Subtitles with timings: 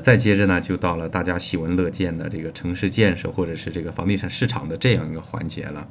[0.00, 5.86] 再接着呢，就到了大家喜闻乐见的这个城市建设或者是这个房地产市场的这样一个环节了。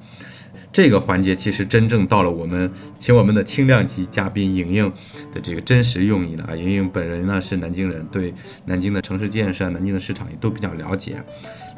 [0.71, 4.91] 这个环节其实真正到了我们请我们的轻量级嘉宾莹莹
[5.33, 6.55] 的这个真实用意了啊。
[6.55, 8.33] 莹莹本人呢是南京人，对
[8.65, 11.23] 南京的城市建设、南京的市场也都比较了解。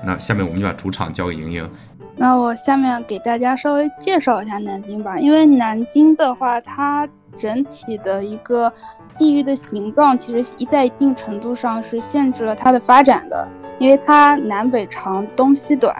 [0.05, 1.70] 那下面我们就把主场交给莹莹。
[2.18, 7.07] 那我下面给大家稍微介绍一下南京吧，因为南京的话，它
[7.38, 8.71] 整体的一个
[9.17, 13.47] 地域的形状，其实一在一定程度上是限制了它的发展的，
[13.79, 15.95] 因为它南北长，东西短。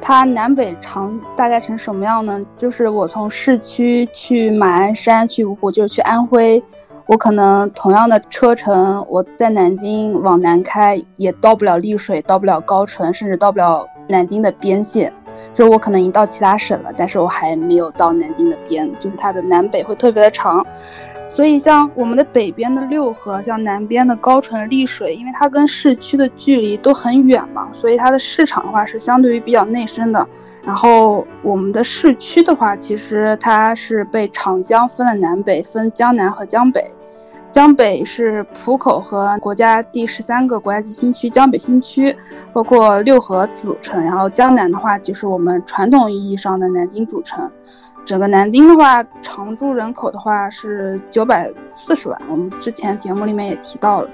[0.00, 2.40] 它南北长大概成什么样呢？
[2.56, 6.62] 就是我从市区去马鞍山、去芜湖，就是去安徽，
[7.06, 15.12] 我可能同样的车程，我在南京往南开，也到不了丽水，到不了高淳，甚至到不了南京的边界。
[15.54, 20.64] 就是我可能已经到其他省了，但是我还没有到南京的边，就是它的南北会特别的长。
[21.28, 30.26] 所以，像我们的北边的六合，像南边的高淳、丽水，因为它跟市区的距离都很远嘛，所以它的市场的话是相对于比较内生的。
[30.64, 36.90] 然后我们的市区的话，其实它是被长江分了南北，分江南和江北。
[37.50, 42.14] 江北是浦口和国家第十三个国家级新区江北新区，
[42.52, 44.02] 包括六合组成。
[44.02, 47.50] 然后江南的话，就是我们传统意义上的南京主城。
[48.06, 54.08] 整个南京的话，常住人口的话是九百四十万，我们之前节目里面也提到了，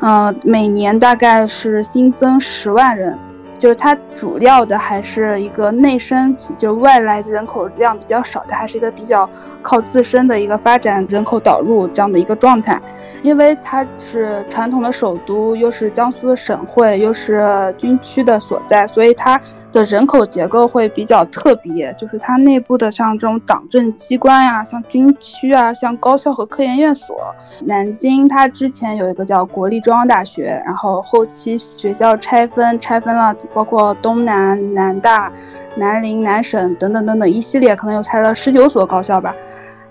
[0.00, 3.16] 嗯，每年大概是新增十万人，
[3.58, 9.28] 就是它主要的还是一个内生，就外来人口量比较少，它还是一个比较
[9.60, 12.80] 靠自身的一个发展人口导入这样的一个状态。
[13.26, 17.44] 因为它是传统的首都，又是江苏的省会，又是
[17.76, 19.40] 军区的所在，所以它
[19.72, 21.92] 的人口结构会比较特别。
[21.98, 27.16] 就是它内部的像这种党政机关呀，像军区啊，像高校和科研院所。
[27.64, 35.32] 南京它之前有一个叫国立中央大学，然后后期学校拆分，拆分了包括东南、南大、
[35.74, 39.34] 南林、南省等等等等一系列，可能有拆了十九所高校吧。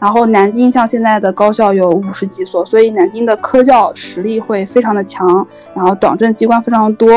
[0.05, 5.25] 然后南京像现在的高校有五十几所，所以南京的科教实力会非常的强，
[5.73, 7.07] 然后党政机关非常多，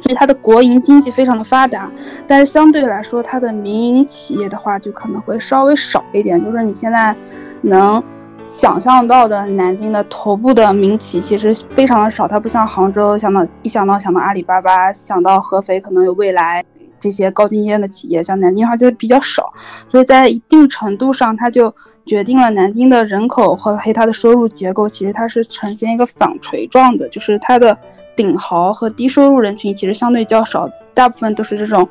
[0.00, 1.90] 所以它的国营经济非常的发达。
[2.26, 6.38] 但是相对来说，它的民营企业的话就可能会稍微少一点。
[6.44, 7.16] 就是你现在
[7.62, 8.04] 能
[8.44, 16.62] 想象到的南京的头部的民企其实非常的少，它不像杭州，想到一想到想到阿里巴巴，想到合肥可能有未来
[16.98, 19.52] 这些高精尖的企业，像南京的话就比较少，
[19.88, 21.74] 所以在一定程度上它就。
[22.06, 27.76] 决定了南京的人口和黑它的收入结构，其实它是呈现一个纺锤状的，就是它的
[28.14, 31.88] 顶豪和低收入人群其实相对较少，大部分都是这种，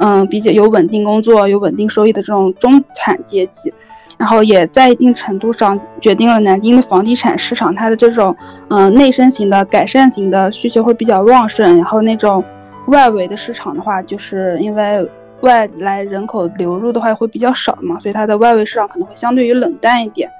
[0.00, 3.72] 嗯，比较有稳定工作、有稳定收益的这种中产阶级，
[4.18, 8.34] 然后也在一定程度上决定了南京的房地产市场它的这种，
[8.66, 12.42] 嗯，内生型的改善型的需求会比较旺盛，然后那种
[12.86, 15.08] 外围的市场的话，就是因为。
[15.42, 20.30] 外来人口流入的话会比较少嘛，所以它的外围市场可能会相对于冷淡一点。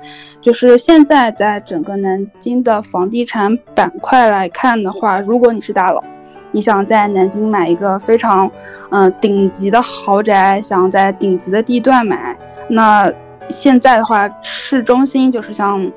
[0.40, 6.04] 就是现在在整个南京的房地产板块来看的话，如果你是大佬，
[6.52, 8.48] 你想在南京买一个非常
[8.90, 12.38] 嗯顶级的豪宅，想在顶级的地段买，
[12.68, 13.12] 那
[13.48, 15.90] 现在的话市中心就是像。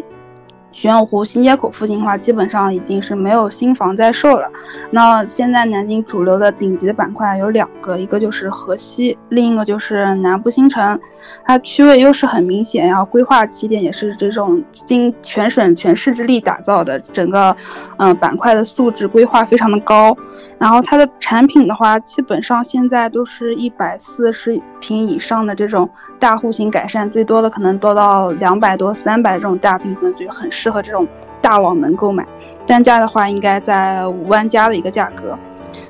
[0.76, 4.52] 玄武湖新街口附近的话，基本上已经是没有新房在售了。
[4.92, 11.00] 那现在南京主流的顶级的板块有两个，一个就是河西，另一个就是南部新城。
[11.46, 17.56] 它区位优势很明显，然后规划起点也是这种经全省全市之力打造的，整个
[17.96, 20.16] 嗯板块的素质规划非常的高。
[20.58, 31.06] 然后它的产品的话，基本上现在都是一百四十平以上的这种大户型改善，最多的可能多到两百多、三百这种大平层，就很适合这种
[31.42, 32.26] 大佬们购买。
[32.66, 35.38] 单价的话，应该在五万加的一个价格。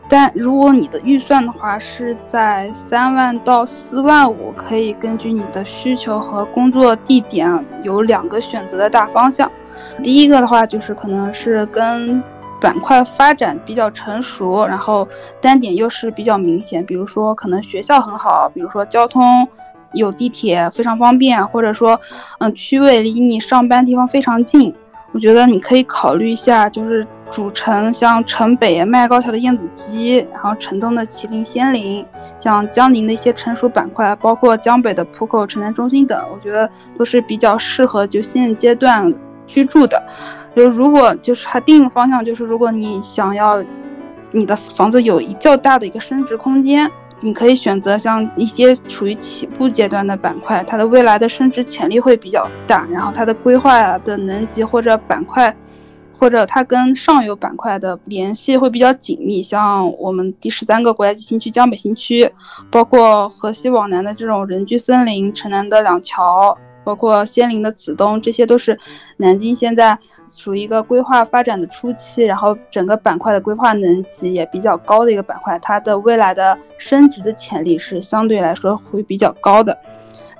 [0.09, 9.49] 但如果你的预算的话是在三万到四万五，可以根据你的需求和工作地点有两个选择的大方向。
[10.01, 12.23] 第一个的话就是可能是跟。
[12.59, 15.07] 板块发展比较成熟，然后
[15.41, 19.47] 单点优势比较明显，比如说可能学校很好，比如说交通
[19.93, 21.99] 有地铁非常方便，或者说
[22.39, 24.73] 嗯区位离你上班地方非常近，
[25.11, 32.05] 我觉得你可以考虑一下，就是主城像城北迈高桥的燕子矶，然后城东的麒麟仙林，
[32.39, 39.13] 像江宁的一些成熟板块，包括江北的浦口城南中心等，我觉得都是比较适合就现阶段
[39.45, 40.01] 居住的。
[40.55, 43.63] 就如果就是它定个方向，就是如果你想要
[44.31, 46.89] 你的房子有一较大的一个升值空间，
[47.21, 55.55] 你可以选择像一些处于起步阶段的板块，它的未来的升值潜力会比较大，然后它的规划的能级或者板块
[56.17, 62.31] 或者它跟上游板块的联系会比较紧密，像我们第十三个国家级新区江北新区，
[62.71, 68.79] 包括河西往南的这种人居森林、城南的两桥，包括仙林的紫东，这些都是
[69.17, 79.77] 南京现在属于一个规划发展的初期，然后整个板块的规划能级也比较高的一个板块，它的未来的升值的潜力是相对来说会比较高的。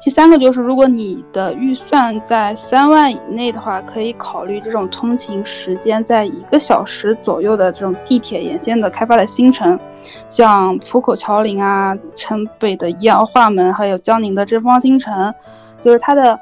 [0.02, 9.80] 第三个就是，如果你的预算在三万以内的话，可以考虑这种通勤时间在一个小时左右的这种地铁沿线的开发的新城，
[10.30, 15.34] 像浦口桥林啊、城北的宜奥化门，还有江宁的真方新城，
[15.84, 16.40] 就是它的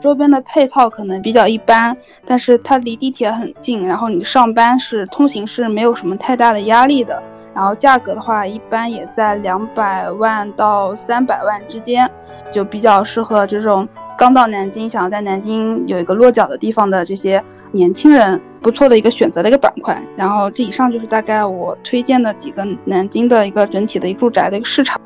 [0.00, 1.96] 周边的配套可能比较一般，
[2.26, 7.22] 但是它离地铁很近，然后你上班是通行是没有什么太大的压力的。
[7.54, 12.10] 然后价格的话，一般也在两百万到三百万之间。
[12.52, 17.42] 就比较适合这种刚到南京，想要在南京有一个落脚的地方的这些
[17.72, 20.00] 年轻人，不错的一个选择的一个板块。
[20.14, 25.00] 然后这以上就是大概我推荐的几个南京的一个整体的一住宅的一个市场。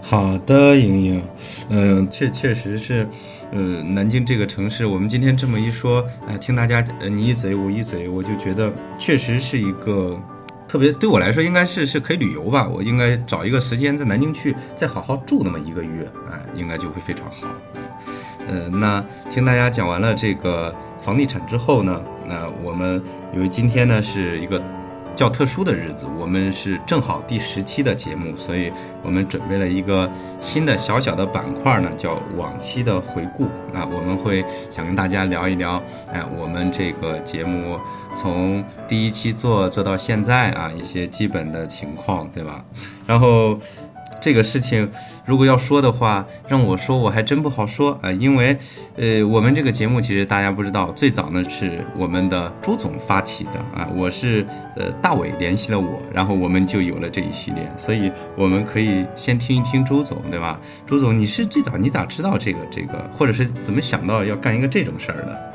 [0.00, 1.22] 好的，莹莹，
[1.70, 3.08] 嗯，确确实是，
[3.54, 10.20] 呃，南京这个城市，我们今天这么一说，哎，听大家呃你一嘴我一嘴，我就觉得确实是一个。
[10.66, 12.68] 特别对我来说，应该是是可以旅游吧。
[12.68, 17.46] 我应该找一个时间在南京去，再好好住那么一个月，哎，应该就会非常好。
[18.48, 23.00] 呃，那听大家讲完了这个房地产之后呢，那我们
[23.32, 24.60] 因为今天呢是一个。
[25.14, 28.72] 较特殊的日子，我们是正好第十期的节目，所以
[29.02, 33.88] 我们准备了一个新的小小的板块呢，叫往期的回顾啊。
[33.90, 35.82] 我们会想跟大家聊一聊，
[36.12, 37.78] 哎，我们这个节目
[38.14, 42.64] 从第一期做做到现在啊，一些基本的情况，对吧？
[43.06, 43.58] 然后。
[44.24, 44.90] 这个事情，
[45.26, 48.56] 如果要说的话，让我说我还真不好说啊，因为，
[48.96, 60.58] 呃，我们这个节目其实大家不知道，最早呢是我们的朱总发起的啊，我是呃大伟联系了我，然后我们就有了这一系列，所以我们可以先听一听朱总，对吧？
[60.86, 65.52] 朱总，你是最早你咋知道这个这个，或者是怎么想到要干一个这种事儿的？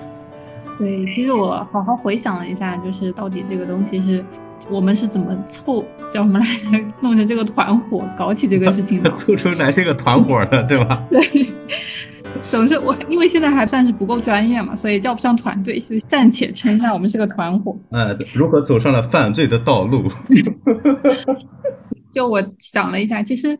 [0.77, 4.23] 对，其实我好好回想了一下，就是到底这个东西是。
[4.69, 6.67] 我们是怎么凑叫什么来着？
[7.01, 9.09] 弄成这个团伙，搞起这个事情的？
[9.17, 11.03] 凑出来这个团伙的，对吧？
[11.09, 11.49] 对，
[12.51, 17.77] 总是我，因为现在还算是不够专业嘛，所以叫不上团队，就暂且称一下我们是个团伙。
[17.91, 20.03] 呃，如何走上了犯罪的道路？
[22.11, 23.57] 就我想了一下，其实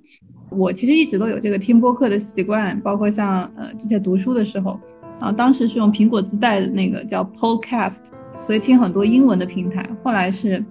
[0.49, 4.79] 我其实一直都有这个听播客的习惯，包括像呃之前读书的时候，
[5.19, 8.05] 然后当时是用苹果自带的那个叫 Podcast，
[8.45, 9.87] 所以听很多英文的平台。
[10.03, 10.63] 后来是。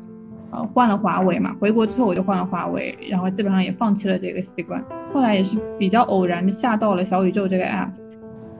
[0.50, 4.82] 呃，换了华为嘛，回国之后我就换了华为，然后基本上也放弃了这个习惯。
[5.12, 7.90] 后来也是比较偶然的下到了小宇宙这个 app，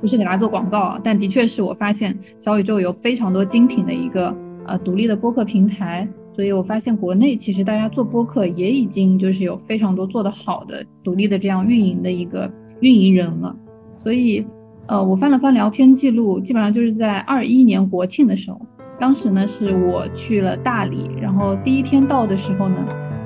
[0.01, 4.35] 不是给大家做广告啊，但的确是我发现小宇宙有非常多精品的一个
[4.67, 12.51] 呃独立的播客平台，所以我发现国内其实大家做播客也已经就是有非常多做得好的独立的这样运营的一个
[12.81, 13.57] 运营人了。
[13.97, 14.47] 所以，
[14.87, 18.61] 呃，我翻了翻聊天记录，基本上就是在二一年国庆的时候。
[19.01, 22.77] 当时呢，是我去了大理，然后第一天到的时候呢，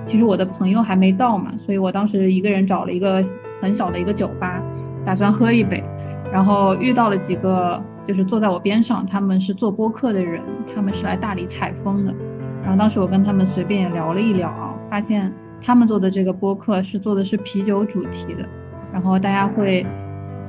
[0.04, 3.24] 其实我的朋友还没到嘛，所以我当时一个人找了一个
[3.60, 4.62] 很小的一个酒吧，
[5.04, 5.82] 打算喝一杯，
[6.30, 10.42] 然后遇到了几个就是坐在我边上，他们是做播客的人，
[10.74, 12.14] 他们是来大理采风的，
[12.62, 18.44] 然后当时我跟他们随便也聊了一聊啊，发现他们做的这个播客是做的是啤酒主题的，
[18.92, 19.86] 然后大家会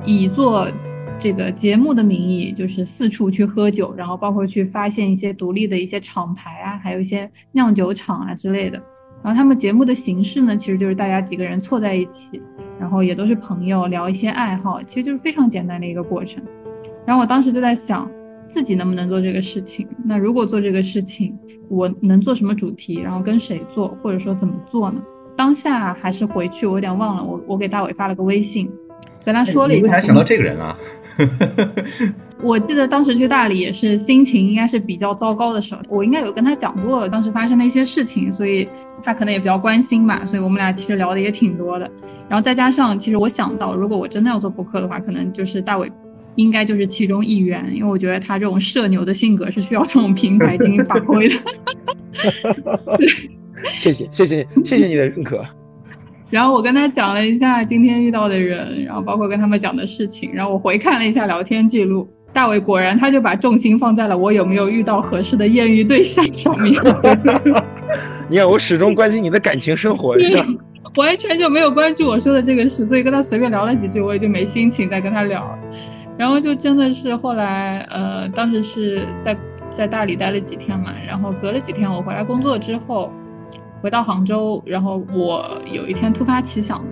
[0.04, 0.68] 以做。
[1.16, 8.80] 这个节目的名义就是四处去喝酒，然后包括去发现一些独立的一些厂牌啊，还有一些酿酒厂啊之类的。
[9.22, 12.42] 然后他们节目的形式呢，其实就是大家几个人凑在一起，
[12.78, 16.44] 然后也都是朋友聊一些爱好，其实就是非常简单的一个过程。
[17.06, 18.10] 然后我当时就在想，
[18.46, 19.88] 自己能不能做这个事情？
[20.04, 21.34] 那如果做这个事情，
[21.70, 23.00] 我能做什么主题？
[23.00, 25.00] 然后跟谁做，或者说怎么做呢？
[25.34, 27.24] 当下还是回去，我有点忘了。
[27.24, 28.70] 我我给大伟发了个微信。
[29.24, 30.76] 跟他说了一下，为啥想到这个人啊？
[32.42, 38.68] 我记得当时去大理也是心情应该是比较糟糕的时候，我应该有跟他讲过当时发生的一些事情，所以
[39.02, 41.90] 他可能也比较关心吧，所以我们俩其实聊的也挺多的。
[42.28, 45.90] 然后再加上，其实我想到，如果我真的要做播客的话，可能就是大伟，
[46.34, 51.34] 应该就是其中一员，因为我觉得他这种社牛的性格是需要这种平台进行发挥的。
[53.78, 55.46] 谢谢谢谢谢谢你的认可。
[56.34, 66.74] 然后我跟他讲了一下今天遇到的人，然后包括跟他们讲的事情，然后我回看了一下聊天记录，大伟果然他就把重心放在了我有没有遇到合适的艳遇对象上面。
[68.28, 70.16] 你看，我始终关心你的感情生活，
[70.98, 75.56] 完全就没有关注我说的这个事，所以跟他随便聊了几句，我也就没心情再跟他聊。
[76.18, 79.36] 然后就真的是后来，呃，当时是在。
[79.70, 83.10] 在大理待了几天嘛，然后隔了几天我回来工作之后，
[83.84, 86.82] 回到杭州，然后我有一天突发奇想，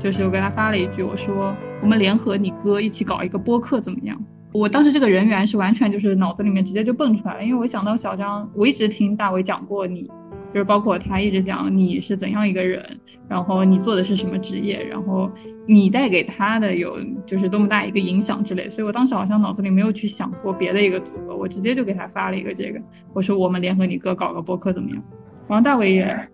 [0.00, 4.20] 就是我给他发了一句，我说我们联合你哥一起搞一个播客怎么样？
[4.52, 10.10] 我当时这个人员是完全就是脑子里面直接就蹦出来了，因为我想到小张，我一直听大伟讲过你，
[10.52, 12.84] 就是包括他一直讲你是怎样一个人，
[13.28, 15.30] 然后你做的是什么职业，然后
[15.68, 22.80] 你带给他的有就是多么大一个影响之类，所以我当时好像脑子里没有去想过别的一个组合，我直接就给他发了一个这个，
[23.12, 25.00] 我说我们联合你哥搞个播客怎么样？
[25.48, 26.28] 然后大伟也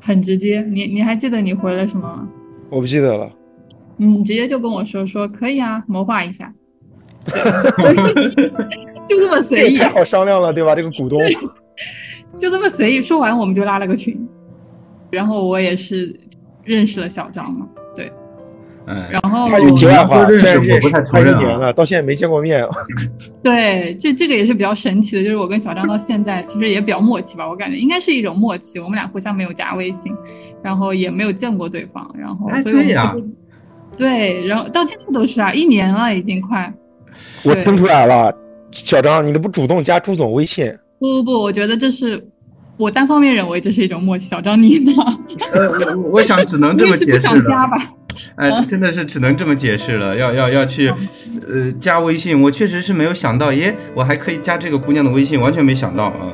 [0.00, 2.28] 很直接，你你还记得你回了什么吗？
[2.70, 3.30] 我不记得了。
[3.96, 6.52] 你直接就跟我说说可以啊，谋划一下。
[9.06, 10.74] 就这么随意，太好商量了，对吧？
[10.74, 11.20] 这个股东
[12.36, 14.28] 就这么随意说完，我们就拉了个群，
[15.10, 16.18] 然后我也是
[16.64, 17.81] 认识了小张嘛，对，
[18.86, 22.64] 嗯，然后他有题外话，认识虽然我不太承认啊一年了，到现在没见过面。
[23.42, 30.12] 对，这这个也是比较神奇的，就是我跟小张到现在其实也比较默契吧，我感觉应该是一种默契，我们俩互相没有加微信，
[30.62, 33.24] 然后也没有见过对方，然后哎所以我们对呀就
[33.98, 36.72] 对，然后到现在都是啊，一年了已经快。
[37.44, 38.34] 我听出来了，
[38.72, 40.66] 小张，你都不主动加朱总微信，
[40.98, 42.24] 不不不，我觉得这是
[42.78, 44.24] 我单方面认为这是一种默契。
[44.24, 44.92] 小张你呢？
[45.52, 47.20] 呃，我我想只能这么解释了。
[47.22, 47.76] 想加吧？
[48.36, 50.16] 哎， 真的是只能这么解释了。
[50.16, 50.88] 要要要去，
[51.48, 56.32] 呃，加微信，我确实是没有想到，耶，我还可以加这个姑娘的微信，完全没想到啊。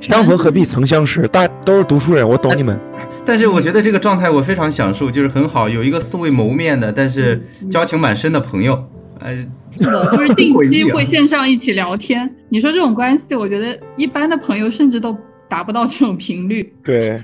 [0.00, 2.78] 相逢何必曾相识，大家都是读书人，我懂你们。
[3.24, 8.84] 但是我觉得这个状态我非常享受，就是很好，有一个素未谋面的，但是交情蛮深的朋友。
[9.20, 9.34] 哎，
[9.78, 12.30] 是的，就是定期会线上一起聊天。
[12.50, 15.16] 你说这种关系，我觉得一般的朋友甚至都
[15.48, 17.20] 达不到这种频率，对，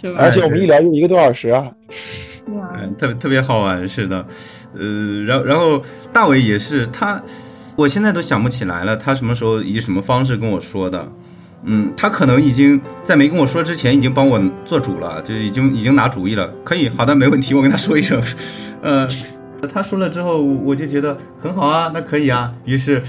[0.00, 0.20] 是吧？
[0.20, 1.70] 而且我们一聊就一个多小时啊。
[2.96, 4.26] 特别特别好玩，是的，
[4.74, 7.20] 呃，然后然后大伟也是他，
[7.76, 11.06] 我现在都想不起来了，他什么时候以什么方式跟我说的，
[11.64, 18.22] 嗯，他可能已经在没跟我说之前已经帮我做主了，就已经已经拿主意了，可以，好的，没问题，我跟他说一声，
[18.82, 19.08] 呃，
[19.72, 23.02] 他说了之后，我就觉得很好啊，那可以啊，于是。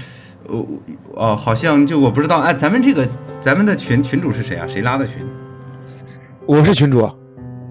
[0.46, 0.66] 我
[1.14, 3.06] 哦，好像就我不知道，哎，咱们这个
[3.40, 4.66] 咱们的群群主是谁啊？
[4.66, 5.24] 谁拉的群？
[6.44, 7.14] 我是群主，啊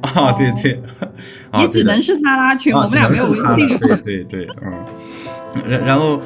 [0.02, 0.82] 啊，对对，
[1.52, 3.36] 啊，也只能是他拉群，啊我们俩没有微
[3.68, 3.78] 信。
[3.80, 6.20] 对对对，嗯，然然后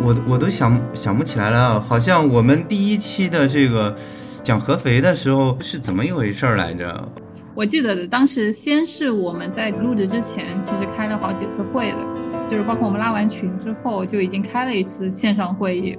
[0.00, 3.94] 我我都想想不起来了，好像我们第一期的这个
[4.42, 7.08] 讲合肥的时候是怎么一回事儿来着？
[7.54, 11.98] 我记得的，当时先是我们在录制之前，其实开了好几次会的，
[12.48, 15.98] 就是包括我们拉完群之后，就已经开了一次线上会议。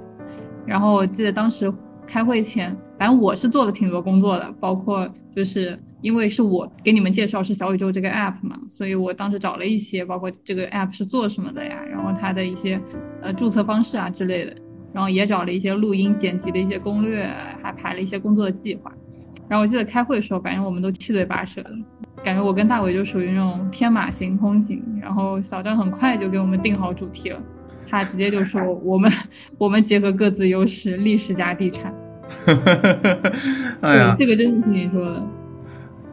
[0.66, 1.72] 然后我记得当时
[2.06, 12.80] 开会前，反正我是做了挺多工作的，包括就是因为是我给你们介绍是小宇宙这个 app 嘛，所以我当时找了一些，包括这个 app 是做什么的呀，然后它的一些
[13.20, 14.54] 呃注册方式啊之类的，
[14.92, 17.26] 然后也找了一些录音剪辑的一些攻略，
[17.60, 18.92] 还排了一些工作的计划。
[19.48, 21.70] 然后我记得开会的时候，反正我们都七嘴八舌的，
[22.22, 24.82] 感觉我跟大伟就属于那种天马行空型。
[25.02, 27.42] 然后小张很快就给我们定好主题了，
[27.86, 29.12] 他直接就说我们
[29.58, 31.94] 我们结合各自优势，历史加地产。
[33.80, 35.26] 哎呀，对，这个真是你说的，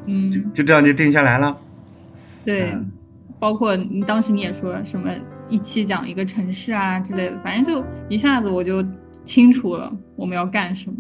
[0.06, 1.58] 嗯，就就这样就定下来了。
[2.44, 2.92] 对嗯，
[3.40, 5.10] 包括你当时你也说什么
[5.48, 8.84] 一期讲一个城市啊之类的，反正就一下子我就
[9.26, 10.96] 清楚了我们要干什么。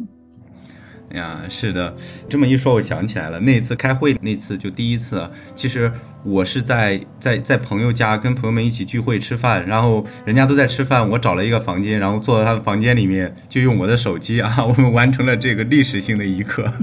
[1.13, 1.93] 哎呀，是的，
[2.29, 5.91] 这么一说，我想起来了，那次开会那次就第一次，其实
[6.23, 16.65] 我是在在在朋友家跟朋友们一起聚会吃饭，然后人家都在吃饭，我找了一个房间，然后坐在他的房间里面，就用我的手机啊， 我们完成了这个历史性的一刻。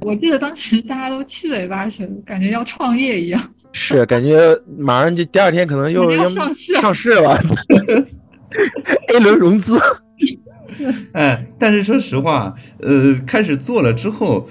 [0.00, 3.40] 我记得当时大家都七嘴八舌，感觉要创业一样。
[3.74, 7.38] 是感觉马上就第二天可能又要上市了上市了
[9.08, 9.80] ，A 轮融资。
[11.12, 14.46] 哎，但是说实话，呃，开始做了之后，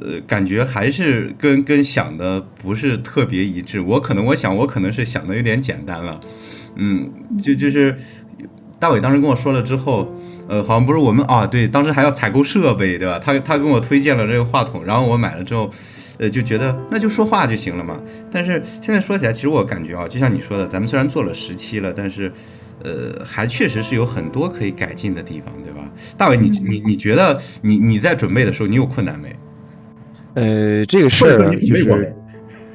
[0.00, 3.80] 呃，感觉还是跟跟想的不是特别一致。
[3.80, 6.20] 我可能我想我可能是想的有点简单了，
[6.76, 7.10] 嗯，
[7.42, 7.96] 就就是
[8.78, 10.14] 大伟当时跟我说了之后，
[10.48, 13.18] 呃，好像不是我们啊，对，当时还要采购设备，对吧？
[13.18, 15.70] 他他跟我推荐了这个话筒，然后我买了之后。
[16.20, 17.96] 呃，就觉得那就说话就行了嘛。
[18.28, 22.32] 但是现在说起来，其实我感觉啊，就像你说的，咱们虽然做了十期了，但是，
[22.84, 25.88] 呃，还确实是有很多可以改进的地方，对吧？
[26.16, 29.36] 大伟，你你你觉得你你在准备的时候，你有困难没？
[30.34, 32.14] 呃，这个事儿呢，就是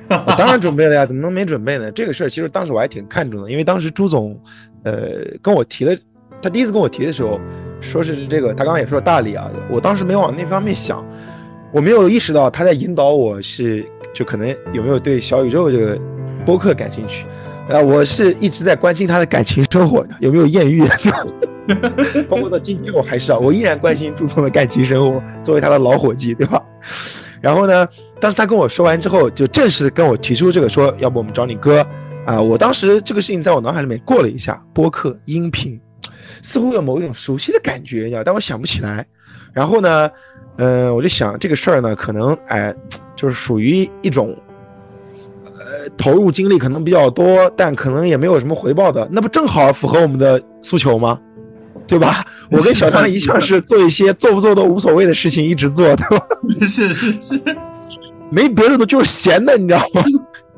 [0.10, 1.90] 我当然准备了呀，怎么能没准备呢？
[1.92, 4.38] 这个事儿其实当时我还挺看重的，因为当时朱总，
[4.84, 5.98] 呃，跟我提了，
[6.42, 7.40] 他第一次跟我提的时候，
[7.80, 11.06] 说是这个，他刚刚也说大理啊，我当时没往那方面想，
[11.72, 15.98] 我没有意识到他在引导我是，就可能有没有对小宇宙这个
[16.46, 17.26] 播客感兴趣，
[17.70, 20.86] 啊，我是一直在关心他的感情生活，有没有艳遇，
[22.30, 26.62] 包括到今天我还是啊，我依然关心朱总的感情生活，作为他的老伙计，对吧？
[27.42, 27.88] 然后呢，
[28.20, 31.86] 当时他跟我说完之后，就正式跟我提出这个说，要不我们找你哥
[32.26, 32.40] 啊？
[32.40, 35.80] 我当时这个事情在我脑海里面过了一下，播客音频，
[36.42, 39.06] 似乎有某一种熟悉的感觉，你知道，但我想不起来。
[39.54, 40.10] 然后呢，
[40.58, 42.76] 嗯，我就想这个事儿呢，可能哎，
[43.16, 44.38] 就是属于一种。
[45.98, 51.20] 投入精力可能比较多，但可能也没有什么回报的，那不正好符合我们的诉求吗？
[51.86, 52.24] 对吧？
[52.50, 56.26] 我跟小张一向是做一些做不做都无所谓的事情，一直做，对吧？
[56.68, 57.42] 是是是，
[58.30, 60.04] 没别的，就是闲的，你知道吗？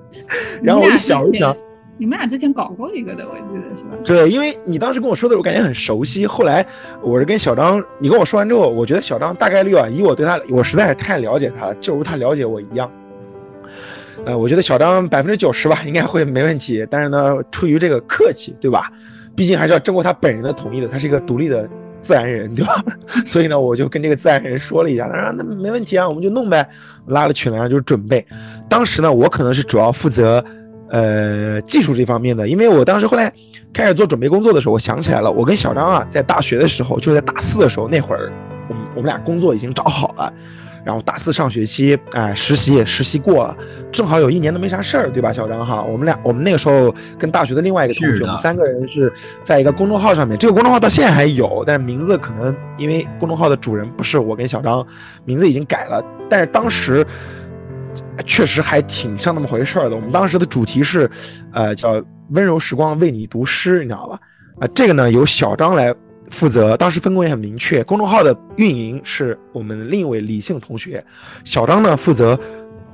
[0.61, 1.55] 然后我就想一想，
[1.97, 3.89] 你们俩之前搞过一个的，我记得是吧？
[4.03, 6.27] 对，因为你当时跟我说的，我感觉很熟悉。
[6.27, 6.65] 后来
[7.01, 12.89] 我是跟小张，你跟我说完之后，我觉得小张大概率啊，以我对他，我实在是太了解他了，就如他了解我一样。
[14.25, 16.85] 呃，我觉得小张百分之九十吧， 应该会没问题。
[16.89, 18.91] 但是呢，出于这个客气，对吧？
[19.35, 21.69] 毕竟还是要经过他本人的同意的，他是一个独立的
[22.01, 22.83] 自然人，对吧？
[23.25, 26.67] 所以呢，我就跟这个自然人说了一下，他说那没问题啊，我们就弄呗。
[27.07, 28.25] 拉了群聊就是准备。
[28.67, 30.43] 当时呢，我可能是主要负责
[30.89, 33.31] 呃技术这方面的，因为我当时后来
[33.73, 38.31] 开始做准备工作的时候，我想起来了，我跟小张啊，在大学的时候，就是在大四的时候那会儿，
[38.69, 40.33] 我们我们俩工作已经找好了。
[40.85, 43.57] 然后大四上学期，哎，实习也实习过了，
[43.91, 45.81] 正好有一年都没啥事儿，对吧，小张哈？
[45.81, 49.11] 我们俩，我们那个时候跟大学的另外一个同学，我们三个人是
[49.43, 54.85] 在一个公众号上面，这个公众号到现在还有，但是名字可能因为公众号的主人不是我跟小张，
[55.25, 56.05] 名字已经改了。
[56.29, 57.03] 但是当时
[58.23, 59.95] 确实还挺像那么回事儿的。
[59.95, 61.09] 我们当时的主题是，
[61.51, 61.99] 呃，叫
[62.29, 64.19] 温柔时光为你读诗，你知道吧？
[64.59, 65.91] 啊，这个呢由小张来。
[66.31, 71.03] 负责当时分工也很明确，公众号的运营是我们另一位李姓同学，
[71.43, 72.37] 小张呢负责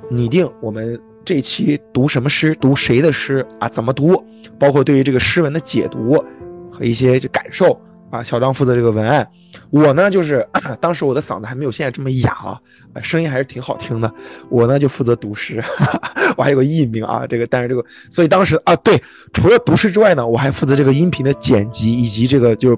[0.10, 4.22] 拟定我们这期读什么诗，读谁的诗啊，怎么读，
[4.60, 6.24] 包括对于这个诗文的解读
[6.72, 9.28] 和一些就感受啊，小张负责这个文案，
[9.70, 10.46] 我呢就是
[10.80, 12.60] 当时我的嗓子还没有现在这么哑啊，
[13.02, 14.14] 声音还是挺好听的，
[14.50, 15.64] 我呢就负责读诗，
[16.36, 22.78] 我还有个艺名啊，这个但是这个所以当时啊对，除了读诗之外呢，我还负责这个音频的剪辑以及这个就是。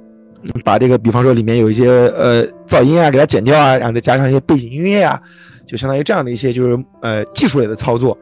[0.63, 5.19] 把这个，比方说里面有一些呃噪音啊，给它剪掉啊，然后再加上一些背景音乐啊，
[5.65, 8.17] 就相当于这样的一些就是呃技术类的操作。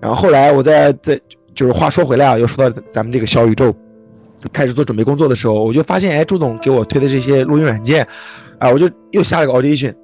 [0.00, 1.18] 然后后来我在在
[1.54, 3.74] 就是话说回来啊，又说到咱们这个小宇宙
[4.52, 8.06] 开始做准备工作的时候，我就发现哎，朱总给我推的这些录音软件
[8.58, 9.94] 啊，我就又下了个 Audition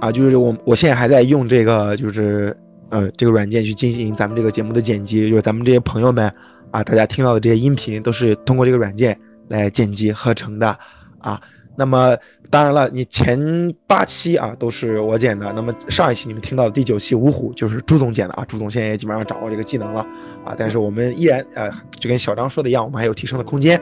[0.00, 2.56] 啊，就是我我现在还在用这个就是
[2.90, 6.32] 呃这个软件去进行咱们这个节目的剪辑，就是咱们这些朋友们
[6.70, 10.78] 啊，大家听到的这些音频都是通过这个软件来剪辑合成的。
[11.18, 11.40] 啊，
[11.76, 12.16] 那么
[12.50, 20.06] 当然了，你前八期啊都是我剪的，那么上一期你们听到的第九期五虎就是朱总剪的啊，朱总现在也基本上掌握这个技能了
[20.44, 23.80] 啊，但是我们依然呃就跟小张说的一样，我们还有提升的空间。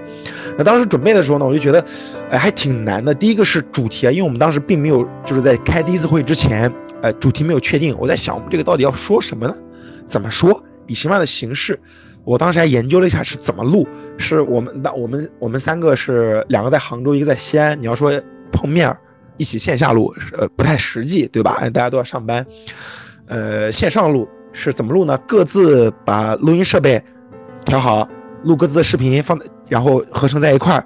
[0.57, 1.85] 那当时准备的时候呢，我就觉得
[2.31, 3.13] 哎还挺难的。
[3.15, 6.73] 第一个是主题啊，因为我们当时并没有就是在开第一次会之前，
[7.03, 9.55] 呃主题没有确定，我在想我们这个到底要说什么呢？
[10.07, 10.63] 怎么说？
[10.87, 11.79] 以什么样的形式？
[12.25, 17.79] 我当时还研究了一下是怎么录，是我们那我们我们三个是两个在杭州，一个在西安。
[17.81, 18.11] 你要说
[18.51, 18.99] 碰面儿
[19.37, 21.59] 一起线下录，呃，不太实际，对吧？
[21.71, 22.45] 大家都要上班。
[23.27, 25.19] 呃，线上录是怎么录呢？
[25.27, 27.03] 各自把录音设备
[27.65, 28.09] 调好，
[28.45, 30.85] 录各自的视频放在，然后合成在一块儿，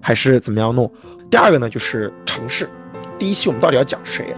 [0.00, 0.90] 还是怎么样弄？
[1.30, 2.68] 第二个呢，就是城市。
[3.18, 4.34] 第一期我们到底要讲谁？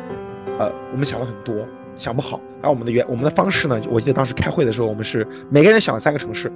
[0.59, 1.67] 呃，我们想了很多。
[1.95, 3.81] 想不好，然后我们的原我们的方式呢？
[3.91, 6.51] 我记得当时开会的时候，我们是每个人想了三个城市，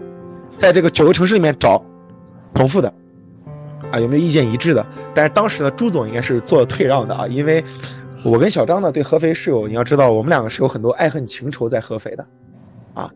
[0.56, 1.82] 在这个九个城市里面找
[2.54, 2.92] 重复的，
[3.90, 4.84] 啊，有没有意见一致的？
[5.14, 7.62] 但是当时呢，朱总应该是做了退让的啊，因为
[8.24, 12.26] 我跟小张呢对合肥是有，你要知道，我们两个是有很多爱恨情仇在合肥的，
[12.94, 13.10] 啊，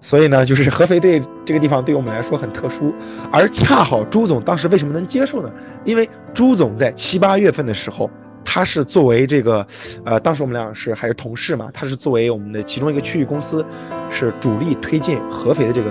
[0.00, 2.92] 所以呢，就是合肥对这个地方对我们来说很特殊，
[3.30, 5.52] 而恰好朱总当时为什么能接受呢？
[5.84, 8.10] 因为朱总在七八月份的时候。
[8.50, 9.64] 他是作为这个，
[10.06, 13.62] 呃，当时我们俩是还是同事嘛，他是作为我们的其中一个区域公司，
[14.08, 15.90] 是主力推进合肥的这个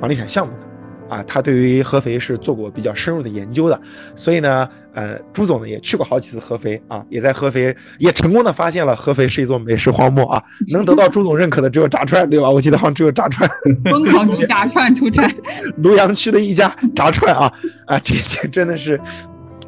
[0.00, 3.78] 房地产项目的，啊，他对于合肥是做过比较深入的研究的，
[4.14, 10.40] 所以呢，呃，朱总呢也去过好几次合肥啊，也在合肥也成功的发现了合肥是一座美食荒漠啊，
[10.72, 12.48] 能得到朱总认可的只有炸串，对吧？
[12.48, 13.50] 我记得好像只有炸串，
[13.90, 15.28] 疯狂吃炸串出差，
[15.82, 17.52] 庐阳区的一家炸串啊，
[17.86, 19.00] 啊，这这真的是。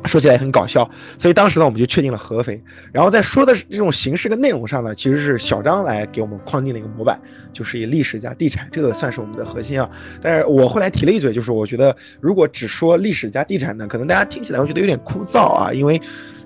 [0.07, 2.63] 说起来很搞笑，所以当时呢，我们就确定了合肥。
[2.93, 7.21] 然后在说的这种形式跟内容上呢，其实是小张来给我们框定了一个模板，
[7.53, 9.89] 就是以历史加地产，这个算是我们的核心啊。
[10.21, 16.01] 但是我后来提了一嘴，就是我觉得如果只说历史加地产呢，可能大家听起来会觉得有点枯燥啊，因为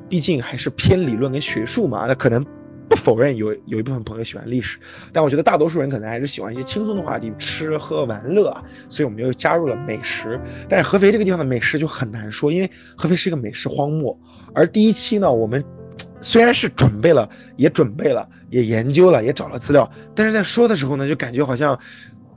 [0.08, 2.44] 毕竟还是偏理论跟学术嘛，那可能
[2.88, 4.78] 不否认有有一部分朋友喜欢历史，
[5.12, 8.64] 但我觉得大多数人可能还是喜欢一些轻松的话题，吃喝玩乐啊。
[8.88, 10.40] 所以我们又加入了美食。
[10.68, 14.18] 但是合肥这个地方的美食就很难说，因为合肥是一个美食荒漠。
[14.54, 15.62] 而第一期呢，我们
[16.20, 21.78] 虽然是准备了，也准备了，也研究了，也找了资料，但是在说的时候呢，就感觉好像。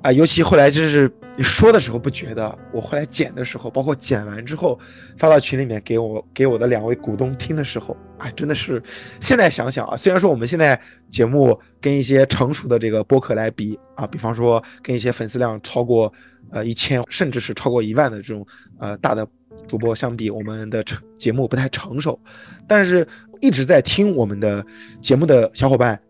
[0.02, 4.80] 啊，尤其后来就是你说的时候不觉得，我后来剪的时候，包括剪完之后
[5.18, 8.82] 发到群里面给我给我的两位股东听的时候，哎，真的是
[9.20, 16.12] 现在想想啊，虽然说我们现在节目跟一些成熟的这个播客来比啊，比方说跟一些粉丝量超过
[16.50, 18.46] 呃一千，甚至是超过一万的这种
[18.80, 19.28] 呃大的
[19.68, 22.20] 主播相比，我们的成节目不太成熟，
[22.68, 23.08] 但是
[23.40, 24.66] 一直在听我们的
[25.00, 26.02] 节目的小伙伴，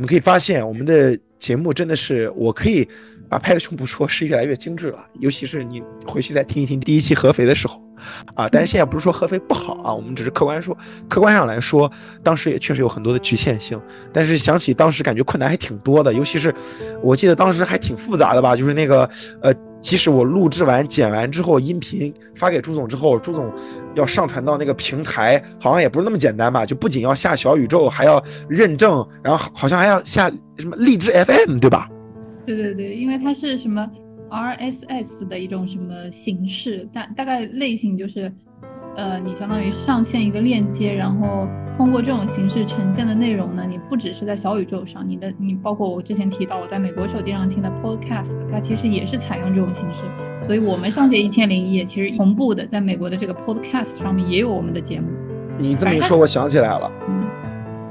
[0.00, 2.88] 你们可以发现我们的节目真的是我可以。
[3.28, 7.80] 啊，拍着胸脯说是越来越精致了，尤其是你回去再听一听第一期合肥的时候，
[8.34, 10.76] 啊， 但是现在不是说合肥不好啊，我们只是客观说，
[11.08, 11.88] 客观上来说，
[12.24, 13.80] 当时也确实有很多的局限性。
[14.12, 16.52] 但是想起当时感觉困难还挺多的，尤其是
[17.04, 19.08] 我记得当时还挺复杂的吧，就是那个
[19.42, 23.50] 呃，即使我录制完剪完之后，音频发给朱总之后，朱总
[23.94, 26.66] 要上传到那个平台，好像也不是那么简单吧？
[26.66, 31.88] 就不仅要下小宇宙，还要认证，然后好像还要下什么荔枝 FM，对吧？
[32.46, 33.88] 对对对，因为它是什么
[34.30, 38.32] RSS 的一种什么形式，大大概类型就是，
[39.00, 50.02] 呃，你相当于上线一个链接，然后通过这种形式呈现的内容呢，你不只是在小宇宙上，你的你包括我之前提到我在美国手机上听的 Podcast，它其实也是采用这种形式，
[50.46, 55.06] 所以我们上线一千零一夜其实同步的，在美国的这个 Podcast 上面也有我们的节目。
[55.58, 56.90] 你这么一说，我想起来了。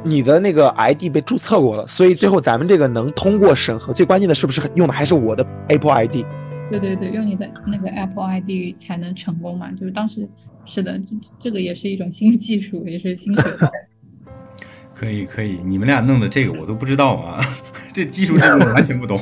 [0.03, 3.91] 你的那个 ID 被注册过了，所以最后咱们这个能通过审核。
[3.91, 6.17] 最关键的是不是用的还是我的 Apple ID？
[6.69, 9.71] 对对对，用你的那个 Apple ID 才能成功嘛？
[9.71, 10.27] 就是当时
[10.65, 13.71] 是的，这这个也是一种新技术，也是新学的。
[14.93, 17.39] 可以可以，你们俩弄的这个我都不知道啊，
[17.93, 19.17] 这技术这个我完全不懂。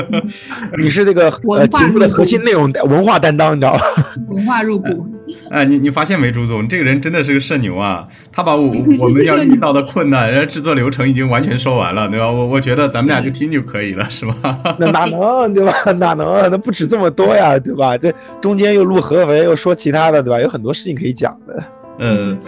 [0.78, 3.82] 你是这个呃节目的核心内容文化担当，你知道吧？
[4.28, 5.06] 文化入股。
[5.50, 8.06] 哎，你你发现没，朱总，这个人真的是个社牛啊！
[8.32, 12.30] 他把我 我们要遇到的困难，人家制作流程已经完全说完了，对吧？
[12.30, 14.58] 我我觉得咱们俩就听就可以了，是吧？
[14.78, 15.72] 那哪能对吧？
[15.92, 16.50] 哪能？
[16.50, 17.96] 那不止这么多呀，对吧？
[17.98, 20.40] 这中间又录合肥，又说其他的，对吧？
[20.40, 21.64] 有很多事情可以讲的。
[21.98, 22.38] 嗯。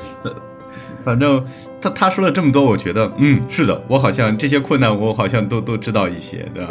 [1.04, 1.42] 反正
[1.80, 6.70] 他他说了这么多，我觉得，嗯，是的，我好像这些困难，我好像都都知道一些，对吧？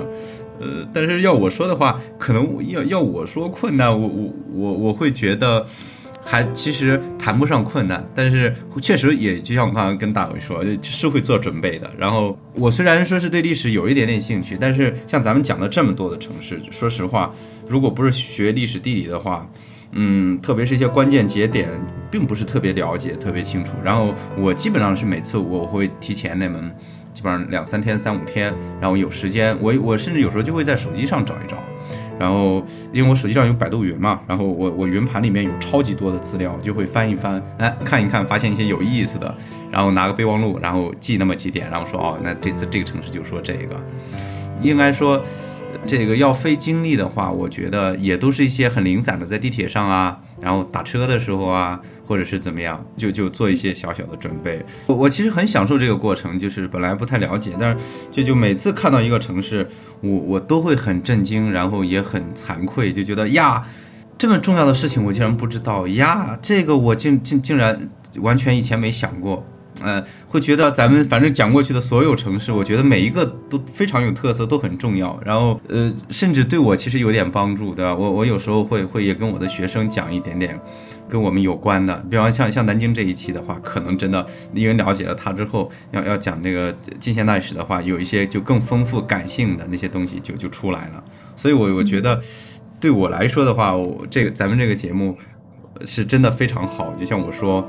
[0.61, 5.65] 呃，但是要我说的话，可能要要我说困难，我我我我会觉得
[6.23, 11.91] 还其实谈不上困难，但是确实也就像我刚刚跟大伟说，是会做准备的。
[11.97, 17.33] 然后我虽然说是对历史有一点点兴趣，但是像咱们讲了这么多的城市，说实话，
[17.67, 19.49] 如果不是学历史地理的话。
[19.93, 21.67] 嗯，特别是一些关键节点，
[22.09, 23.73] 并不是特别了解、特别清楚。
[23.83, 26.57] 然后我基本上是每次我会提前那么
[27.13, 31.61] 基本上两三天、三五天，然后有时间，我我甚至有时候就会在手机上找一找。
[32.21, 39.35] 然后因为我手机上有百度云嘛，然后我我云盘里面有超级多的资料，就会翻一翻，哎，看一看，发现一些有意思的，
[39.71, 43.75] 然后拿个备忘录，然后记那么几点，然后说哦，那这次这个城市就说这个，
[44.61, 45.19] 应该说。
[45.87, 54.65] 这个要费精力的话，我觉得也都是一些很零散的，在地铁上啊，然后打车的时候啊，或者是怎么样，就就做一些小小的准备。
[54.87, 59.67] 我我其实很享受这个过程，就是本来不太了解，但是就就每次看到一个城市，
[60.01, 63.63] 我我都会很震惊，然后也很惭愧，就觉得呀，
[64.17, 67.89] 这么重要的事情我竟然不知道呀，这个我竟竟竟然
[68.21, 69.45] 完全以前没想过。
[69.83, 75.19] 呃，会觉得咱们反正讲过去的所有城市，我觉得每一个都非常有特色，都很重要。
[75.25, 77.93] 然后，呃，甚至对我其实有点帮助，对吧？
[77.93, 80.59] 我我有时候会会也跟我的学生讲一点点
[81.09, 91.03] 跟我们有关的，比方像像南京这一期的话，可能真的因为了解了它之后，要要讲这个近现代史的话，有一些就更丰富感性的那些东西就就出来了。
[91.35, 92.21] 所以，我我觉得
[92.79, 95.17] 对我来说的话，我这个咱们这个节目
[95.85, 96.93] 是真的非常好。
[96.93, 97.67] 就像我说。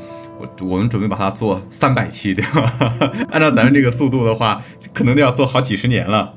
[0.60, 2.72] 我们准备把它做三百期，对吧？
[3.30, 4.60] 按照咱们这个速度的话，
[4.92, 6.32] 可能都要做好几十年了。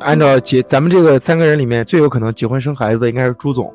[0.00, 3.72] 按照结，咱们这个三个人里面最有可能结婚生孩子的应该是朱总。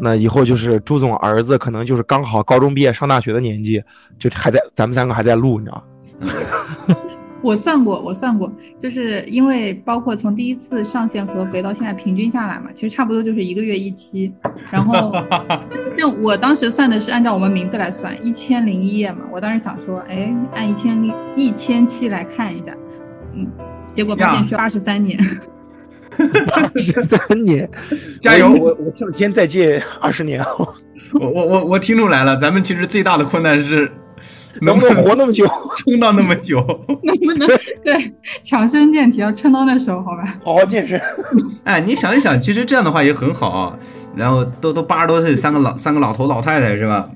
[0.00, 3.82] 那以后就是朱总儿子，可能就是刚好高中毕业上大学的年纪，
[4.18, 5.84] 就还在咱们三个还在录，你知道？
[7.40, 14.32] 我算过，我算过，就是因为包括从第一次上线合肥到现在平均下来嘛，其实差不多就是一个月一期。
[14.72, 15.12] 然后，
[15.96, 19.20] 那我当时算的是按照我们名字来算，一千零一夜嘛。
[19.32, 21.00] 我当时想说，哎，按一千
[21.36, 22.74] 一千期来看一下，
[23.34, 23.46] 嗯，
[23.94, 25.18] 结果发现需要二十三年。
[26.52, 27.68] 二十三年，
[28.18, 28.52] 加油！
[28.52, 30.42] 我我上天再借二十年。
[31.20, 33.88] 我我我我听出来了，咱们其实最大的困难是。
[34.62, 35.46] 能不能活那么久？
[35.76, 36.58] 撑到那么久？
[37.04, 37.48] 能不能
[37.84, 40.02] 对强身健体要撑到那时候？
[40.02, 41.00] 好吧，好好健身。
[41.64, 43.76] 哎，你想一想，其实这样的话也很好啊。
[44.16, 47.08] 然后都都八十多岁，三个老三个老头老太太是吧？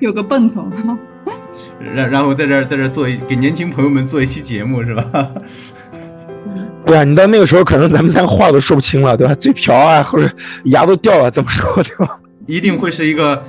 [0.00, 0.64] 有个奔头。
[1.94, 5.28] 然然后在这在这做一给年轻朋友们做一期节目是吧？
[6.86, 9.34] 对啊，你到那个时候可能咱们三个话都说不清了，对吧？
[9.34, 10.30] 嘴瓢啊，或者
[10.64, 12.18] 牙都掉了，怎么说对吧？
[12.46, 13.40] 一定会是一个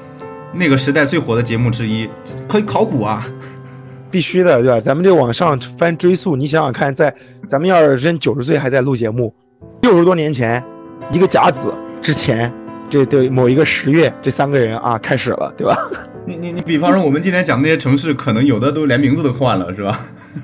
[0.53, 2.07] 那个时代最火的节目之一，
[2.47, 3.25] 可以考古啊，
[4.11, 4.79] 必须的，对吧？
[4.79, 7.13] 咱们这往上翻追溯，你想想看，在
[7.49, 9.33] 咱们要是真九十岁还在录节目，
[9.81, 10.63] 六十多年前，
[11.09, 12.53] 一个甲子之前，
[12.89, 15.75] 这对某一个十月，这三个人啊开始了，对吧？
[16.25, 19.99] 你 你你，比方说我们今天讲那些城市，可能有的都连名字都换了，是吧？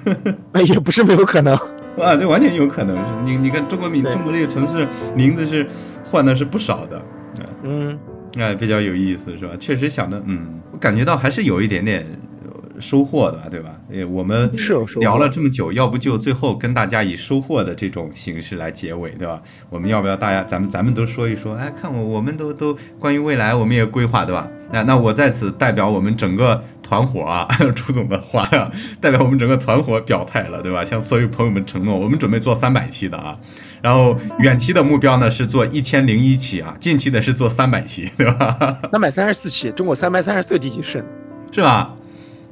[0.65, 1.55] 也不是没有可能
[2.01, 2.97] 啊，这完全有可能。
[3.23, 5.67] 你你看中国名，中国这个城市名字是
[6.03, 7.01] 换的是不少的，
[7.63, 7.99] 嗯。
[8.37, 9.53] 哎，比较有意思是吧？
[9.59, 12.05] 确实想的，嗯，我感觉到还是有一点点
[12.79, 13.75] 收获的，对吧？
[13.91, 19.41] 哎，我们是聊了这么久，要不就最后跟大家以收获的这种形式来结尾，对吧？
[19.69, 21.55] 我们要不要大家咱们咱们都说一说？
[21.55, 24.47] 哎，看我我们都都关于未来，我们也规划，对吧？
[24.71, 30.83] 那那我在此代表我们整个团伙啊，朱总的话呀，代表我们整个团伙表态了，对吧？
[30.83, 33.35] 向所有朋友们承诺，我们准备做三百期的啊。
[33.81, 38.77] 然后远期的目标呢是做一千零一期啊，近期的是做三百期，对吧？
[38.91, 41.03] 三百三十四期，中国三百三十四个地级市，
[41.51, 41.93] 是吧？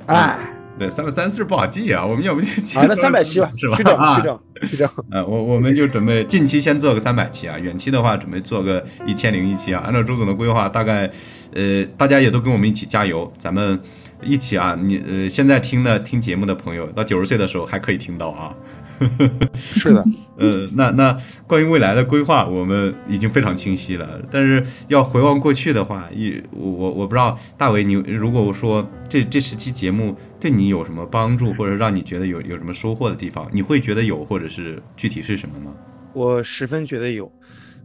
[0.07, 0.37] 哎，
[0.77, 2.47] 对，三百三十四不好记啊，我们要不就
[2.79, 3.75] 啊，那三百七吧， 是吧？
[3.75, 4.89] 去掉去掉去掉。
[5.11, 9.81] 呃，我我们就准备近期先做个三百期啊，远期的话准备做个一千零一期啊。
[9.85, 11.09] 按照周总的规划，大概
[11.53, 13.79] 呃，大家也都跟我们一起加油，咱们
[14.21, 18.53] 一起啊，你呃，现在听的听节目的朋友，到九十岁的时候还可以听到啊。
[19.55, 20.03] 是的，
[20.37, 24.21] 呃， 那那关于未来的规划，我们已经非常清晰了。
[24.31, 35.73] 但是要回望过去的话，一我我我不知道大伟，你如果我说这这十期节目对你有什么帮助，或者让你觉得有有什么收获的地方，你会觉得有，或者是具体是什么吗？
[36.13, 37.31] 我十分觉得有，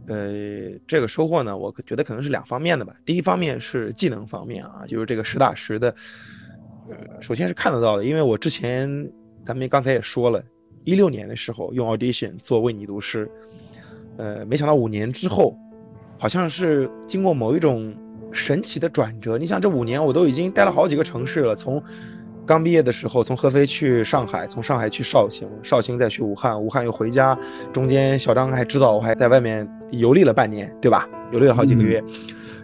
[0.07, 2.93] 呃，这个收获呢，我觉得可能是两方面的吧。
[3.05, 5.93] 第一方面是技能方面啊，就是这个实打实的，
[6.89, 8.89] 呃，首先是看得到的，因为我之前
[9.43, 10.43] 咱们刚才也说了。
[10.83, 13.29] 一六年的时候用 Audition 做为你读诗，
[14.17, 15.57] 呃，没想到五年之后，
[16.19, 17.95] 好像是经过某一种
[18.31, 19.37] 神奇的转折。
[19.37, 21.81] 你想，这五年我都已经待了好几个城市了，从
[22.45, 27.37] 刚毕业的时候从合肥去上海，从上海去绍兴，绍兴再去武汉，武汉又回家，
[27.71, 31.07] 中间小张还知道我还在外面游历了半年，对吧？
[31.31, 32.03] 游历了好几个月，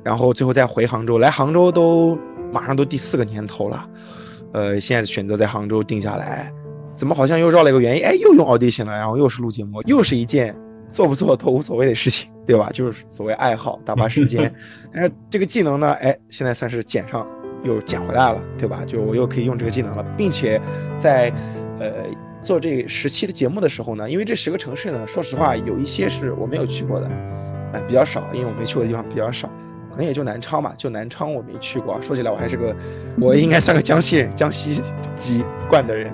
[0.03, 2.17] 然后最后再回杭州，来杭州都
[2.51, 3.89] 马上都第四个年头了，
[4.51, 6.53] 呃，现在选择在杭州定下来。
[6.99, 8.03] 怎么好像又绕了一个原因？
[8.03, 10.53] 哎，又用 Audition 了，然后又是录节目，又是一件
[10.89, 12.69] 做不做都无所谓的事情，对吧？
[12.73, 14.53] 就是所谓爱好，打发时间。
[14.91, 17.25] 但是这个技能呢，哎，现在算是捡上，
[17.63, 18.83] 又捡回来了，对吧？
[18.85, 20.59] 就我又可以用这个技能了，并且
[20.97, 21.31] 在
[21.79, 21.89] 呃
[22.43, 27.07] 做这十期的节目的时候呢，因为这十个城市呢，说实话有一些是我没有去过的，
[27.71, 29.49] 哎，比较少，因为我没去过的地方比较少，
[29.89, 31.97] 可能也就南昌嘛，就南昌我没去过。
[32.01, 32.75] 说起来我还是个，
[33.21, 34.81] 我应该算个江西人，江西
[35.15, 36.11] 籍贯的人。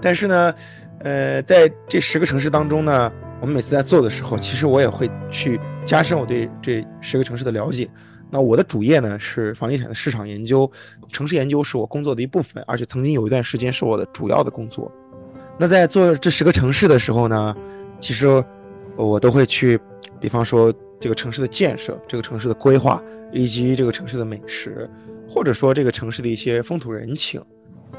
[0.00, 0.54] 但是呢，
[1.00, 7.88] 呃，在这十个城市当中呢，我们每次在做的时候，其实我也会去加深我对这十个城市的了解。
[8.30, 10.70] 那我的主业呢是房地产的市场研究，
[11.10, 14.90] 城市研究是我工作的一部分，而且曾经有一段时间是我的主要的工作。
[15.58, 17.54] 那在做这十个城市的时候呢，
[17.98, 18.42] 其实
[18.96, 19.78] 我都会去，
[20.20, 24.88] 比方说这个城市的建设、这个城市的规划，以及这个城市的美食，
[25.28, 27.42] 或者说这个城市的一些风土人情。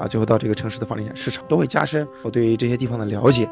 [0.02, 3.44] 啊，最后到这个城市的房地产市场，都会加深我对于这些地方的了解。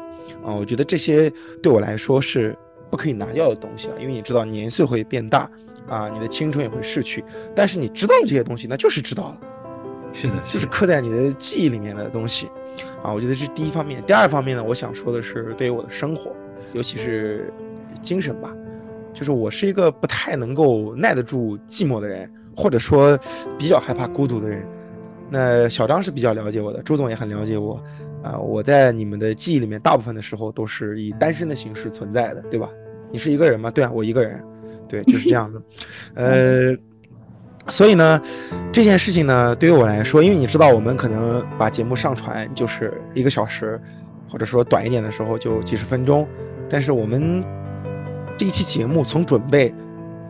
[0.43, 1.31] 啊，我觉得这些
[1.63, 2.53] 对我来说是
[2.89, 5.49] 不可以拿掉的东西啊，因为你知道年岁会变大，
[5.87, 7.23] 啊，你的青春也会逝去。
[7.55, 9.37] 但是你知道这些东西，那就是知道了，
[10.11, 12.49] 是的，就是刻在你的记忆里面的东西。
[13.01, 14.03] 啊，我觉得这是第一方面。
[14.05, 16.35] 第二方面呢，我想说的是，对于我的生活，
[16.73, 17.49] 尤其是
[18.01, 18.53] 精神吧，
[19.13, 23.17] 就是我是一个不太能够耐得住寂寞的人，或者说
[23.57, 24.67] 比较害怕孤独的人。
[25.33, 27.81] 那小张是比较了解我的，朱总也很了解我，
[28.21, 32.67] 啊，我在你们的记忆里面，大部分的时候都是以单身的形式存在的，对吧？
[33.09, 33.71] 你是一个人吗？
[33.71, 34.43] 对啊，我一个人，
[34.89, 35.61] 对，就是这样的，
[36.15, 36.77] 呃，
[37.69, 38.21] 所以呢，
[38.73, 43.79] 这件事情呢，对于我来说，因为你知道，我们可能把节目上传就是一个小时，
[44.29, 46.27] 或者说短一点的时候就几十分钟，
[46.69, 47.41] 但是我们
[48.37, 49.73] 这一期节目从准备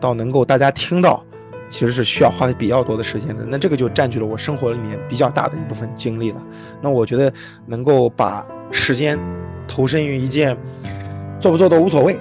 [0.00, 1.24] 到能够大家听到。
[1.72, 6.42] 其实是需要花费比较多的时间的，那这个就占据了我生活里面比较大的一部分精力了。
[6.82, 7.32] 那我觉得
[7.64, 9.18] 能够把时间
[9.66, 10.54] 投身于一件
[11.40, 12.18] 做不做都无所谓，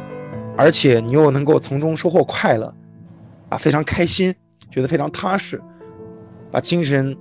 [0.56, 2.74] 而且你又能够从中收获快乐，
[3.50, 4.34] 啊，非常开心，
[4.72, 5.62] 觉得非常踏实，
[6.50, 7.14] 把精神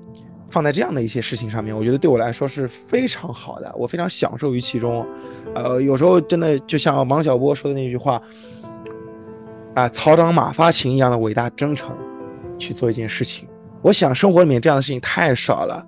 [0.49, 5.05] 放在这样的一些事情上面，我觉得对我来说是非常好的，我非常享受于其中。
[5.53, 8.23] 呃，有时候真的就像王小波说的那句话，
[9.75, 11.91] 啊，草长马发情一样的伟大征程
[12.61, 13.49] 去做一件事情。
[13.83, 15.85] 我想生活里面这样的事情太少了，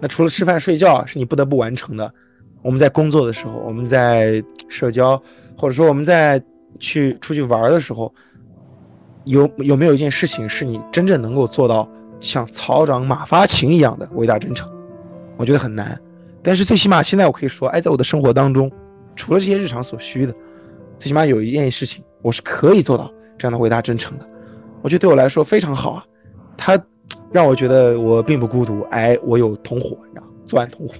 [0.00, 2.12] 那除了吃饭睡觉是你不得不完成的，
[2.60, 5.16] 我们在工作的时候，我们在社交，
[5.56, 6.42] 或者说我们在
[6.78, 8.12] 去出去玩的时候，
[9.24, 11.88] 有有没有一件事情是你真正能够做到？
[12.20, 14.68] 像草长马发情一样的伟大真诚，
[15.36, 15.96] 我觉得很难。
[16.42, 18.68] 但是最起码现在我可以说，哎，在我的生活当中，
[19.14, 20.34] 除了这些日常所需的，
[20.98, 24.28] 最起码有一件事情我是可以做到这样的伟大真诚的。
[24.82, 26.04] 我觉得对我来说非常好啊，
[26.56, 26.78] 它
[27.32, 30.94] 让我觉得我并不孤独，哎，我有同伙，你知道，作案同伙。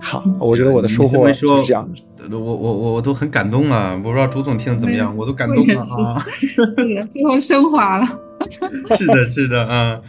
[0.00, 1.88] 好，我觉得我的收获是这样。
[2.30, 6.16] 我我我我都很感动了，我不知道朱总听的怎么样，我都感动了啊。
[7.10, 8.06] 最后 升华了。
[8.96, 10.00] 是的，是的啊。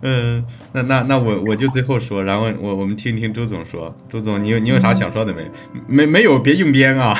[0.00, 5.50] 嗯，那那那我我就最后说，然后我我们听听周总说，周总你有你有啥想说的没？
[5.88, 7.16] 没没有别硬编啊。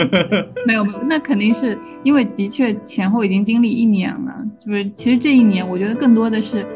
[0.66, 6.66] 没有，那肯定是因为的确前后已经经历一年了，就是其实这一年我觉得更多的是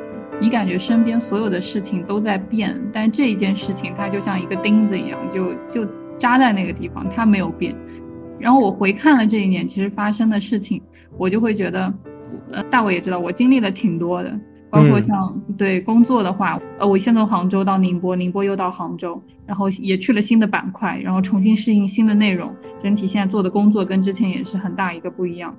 [0.41, 5.87] 你感觉身边所有的事情都在变，但这一件事情它就像一个钉子一样，就就
[6.19, 7.77] 扎在那个地方，它没有变。
[8.41, 10.81] 然后我回看了这一年其实发生的事情，
[11.19, 11.93] 我就会觉得，
[12.51, 14.39] 呃，大伟也知道我经历了挺多的。
[14.71, 15.17] 包括像
[15.57, 25.55] 对工作的话，呃，我先从杭州到宁波，宁波又到杭州，然后也去了新的板块，然后重新适应新的内容，整体现在做的工作跟之前也是很大一个不一样。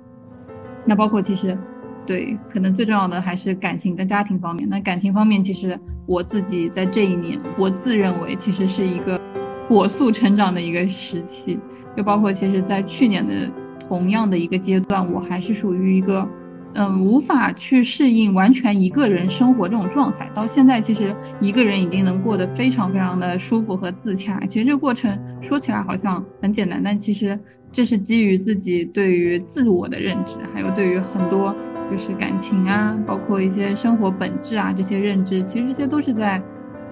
[0.84, 1.56] 那包括其实，
[2.04, 4.68] 对，可能最重要的还是感情跟家庭方面。
[4.68, 9.18] 那感情方面，其实我自己在这一年，我自认为其实是一个
[9.66, 11.58] 火速成长的一个时期。
[11.96, 13.50] 就包括其实，在去年的
[13.80, 16.28] 同样的一个阶段，我还是属于一个。
[16.74, 20.30] 嗯，无法去适应完全一个人生活这种状态。
[20.34, 24.38] 到现在，其实一个人已经能过得非常非常的舒服和自洽。
[24.46, 27.38] 其实这个过程说起来好像很简单，但其实
[27.72, 31.54] 这是基于自己对于自我的认知，还有对于很多
[31.90, 36.42] 就是感情啊，包括一些生活本质啊这些认知，其实这些都是在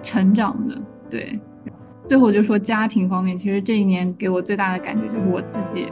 [0.03, 0.81] 成长的。
[1.11, 1.39] 对，
[2.09, 5.87] 最后就说家庭方面，其实这一年给我最大的感觉就是我自己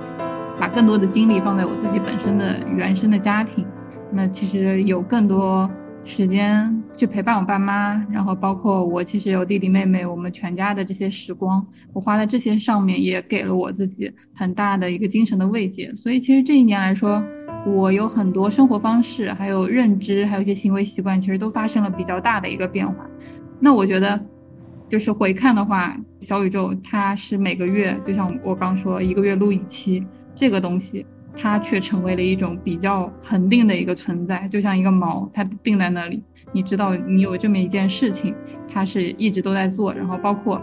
[0.58, 3.66] 把更多的精力放在我自己本身的原生的家庭。
[4.12, 5.70] 那其实有更多
[6.04, 15.94] 时间去陪伴我爸妈，然后包括我其实有弟弟妹妹，我们全家的这些时光，我花在这些上面，也给了我自己很大的一个精神的慰藉。
[15.94, 17.22] 所以其实这一年来说，
[17.64, 23.06] 我有很多生活方式，还有认知，还有一些行为习惯，其实都发生了比较大的一个变化。
[23.60, 24.20] 那我觉得，
[24.88, 31.06] 就是回看的话，小宇宙它是每个月，就像我刚说，一个月录一期这个东西。
[31.34, 36.22] 它却成为了一种比较恒定的一个存在，就像一个锚，它定在那里。
[36.52, 38.34] 你知道，你有这么一件事情，
[38.68, 39.94] 它是一直都在做。
[39.94, 40.60] 然后包括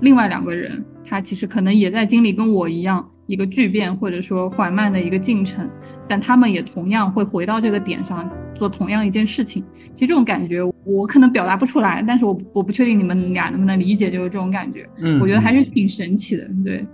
[0.00, 5.66] 另外两个人，他其实可能也在经历跟我一样一个巨变或者说缓慢的一个进程，
[6.06, 9.64] 但他们也同样会回到这个点上做同样一件事情。
[9.94, 14.86] 其实这种感觉我可能表达不出来，但是我我不确定你们俩能不能理解，就是这种感觉。
[14.98, 16.86] 嗯，我觉得还是挺神奇的，对。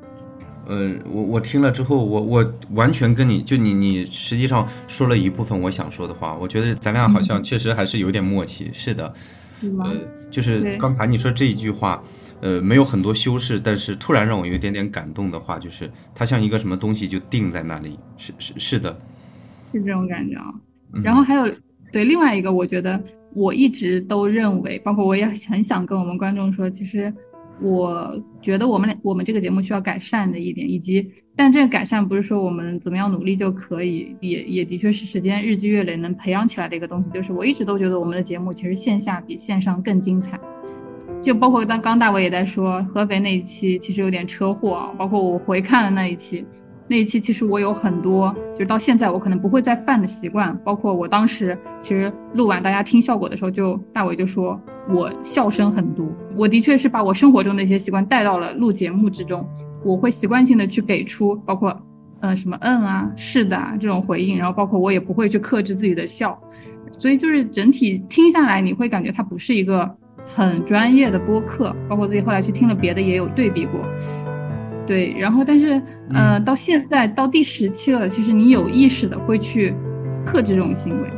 [0.69, 8.69] 呃，我我听了之后，我我完全跟你就你你实际上说了一部分我想说的话，我觉得咱俩好像确实还是有点默契。
[8.73, 9.15] 是的，
[9.63, 9.93] 呃，
[10.31, 12.03] 就是刚才你说这一句话，
[12.41, 18.99] 呃，没有很多修饰，但是突然让我有一点点感动的话，就是它像一个什么东西就定在那里，是是是的，
[19.73, 20.53] 是这种感觉啊。
[21.05, 21.49] 然后还有
[21.93, 23.01] 对另外一个，我觉得
[23.35, 27.13] 我一直都认为，包括我也很想跟我们观众说，其实。
[27.61, 37.11] 我觉得我们我们这个节目需要改善的一点，以及但这个改善不是说我们怎么样努力就可以，也也的确是时间日积月累能培养起来的一个东西。
[37.11, 40.39] 就是我一直都觉得我们的节目其实线下比线上更精彩，
[41.23, 46.45] 就包括刚刚大伟也在说合肥那一期其实有点车祸啊，包括我回看了那一期。
[46.89, 59.47] 那一期其实我有很多，就是到现在我可能不会再犯的习惯，包括我当时其实录完大家听效果的时候，就大伟就说我笑声很多，我的确是把我生活中的一些习惯带到了录节目之中，
[59.85, 61.77] 我会习惯性的去给出包括
[62.21, 66.39] 嗯什么嗯啊是的啊这种回应，然后包括我也不会去克制自己的笑，
[66.99, 69.91] 所以就是整体听下来你会感觉它不是一个
[70.25, 73.81] 很专业的播客，包括自己后来去听了别的也有对比过。
[74.87, 75.83] 对，然后但是，
[76.15, 79.75] 呃，到现在到第十期了，其实你有意识的会去
[80.25, 81.09] 克制这种行为。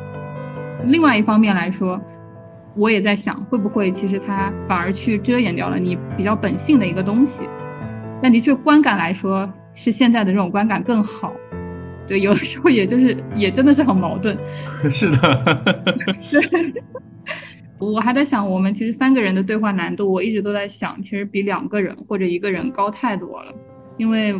[0.86, 2.00] 另外一方面来说，
[2.78, 7.44] 我也在想，会不会其实它反而去遮掩掉了你比较本性的一个东西。
[8.22, 11.32] 但的确，观感来说是现在的这种观感更好。
[12.06, 14.38] 对，有的时候也就是也真的是很矛盾。
[14.88, 15.74] 是的。
[16.30, 16.82] 对。
[17.80, 23.52] 我还在想，我们其实三个人的对话难度，我一直都在想，其实比两个人或者一个人高太多了，
[23.96, 24.34] 因为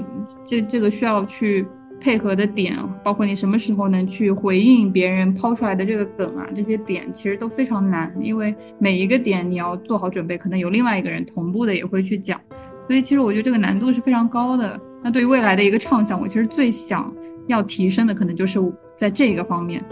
[0.45, 1.65] 这这个需要去
[2.01, 12.41] 配合的点，包括你什么时候能去回应别人抛出来的这个梗啊，这些点其实都非常难，因为每一个点你要做好准备，可能有另外一个人同步的也会去讲，
[12.87, 14.81] 所以其实我觉得这个难度是非常高的。
[15.03, 17.13] 那对于未来的一个畅想，我其实最想
[17.47, 18.61] 要提升的，可能就是
[18.95, 19.85] 在这个方面。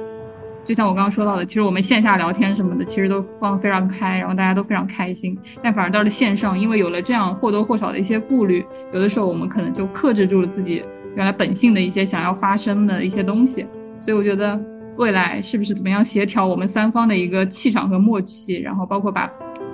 [0.65, 5.39] 就像我刚刚说到的，其实我们线下聊天什么的，其实都放非常开，然后大家都非常开心。
[5.63, 10.83] 但反而到了线上，因为有了这样或多或少的一些顾虑，有的时候我们可能就克制住了自己
[11.17, 13.67] 原来本性的一些想要发生的一些东西。
[13.99, 14.61] 所以我觉得
[14.97, 19.29] 未来是不是怎么样协调我们三方的一个气场和默契，然后包括把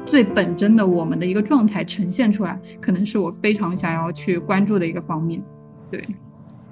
[0.06, 5.42] 最本真的我们的一个状态呈现出来，可能是我非常想要去关注的一个方面。
[5.90, 6.02] 对。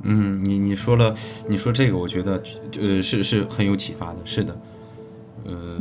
[0.02, 1.14] 嗯，你你说了，
[1.46, 2.42] 你说这个，我觉得，
[2.80, 4.60] 呃，是是很有启发的，是的，
[5.44, 5.78] 呃，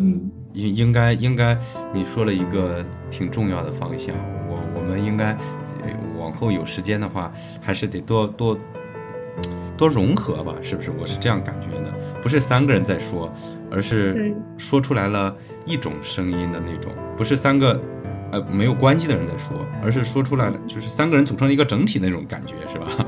[0.51, 1.57] 应应该应该，
[1.93, 4.13] 你说了一个挺重要的方向，
[4.49, 5.37] 我我们应该
[6.19, 7.31] 往后有时间的话，
[7.61, 8.57] 还是得多多
[9.79, 10.91] 多融合吧，是不是？
[10.91, 13.33] 我是这样感觉的，不是三个人在说，
[13.71, 15.33] 而是说出来了
[15.65, 17.81] 一种声音的那种，不是三个
[18.33, 23.05] 呃没有关系的人在说，而是说出来了，就是三个人组成了一个整体的那种感觉，是吧？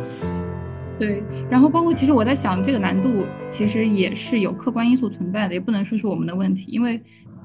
[0.97, 7.01] 对，然后包括其实我在想，这个难度其实也是有客观因素存在的，也不能说是我们的问题，因为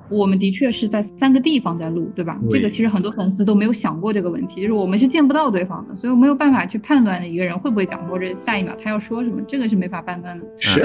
[0.09, 2.39] 我们的确是在三个地方在录，对吧？
[2.51, 10.45] 这个其实很多粉丝都没有想过这个问题，就是我们是见不到对方的，所以我没有办法去判断一个人会不会讲，或者下一秒他要说什么，这个是没法判断的。
[10.59, 10.81] 是，